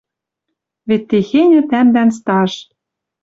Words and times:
Вет 0.87 1.03
техеньӹ 1.09 1.61
тӓмдӓн 1.69 2.09
стаж! 2.17 2.51